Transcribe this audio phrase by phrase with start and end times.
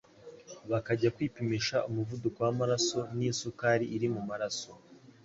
[0.71, 4.71] Bakajya kwipimisha Umuvuduko w'amaraso n isukari iri mu maraso,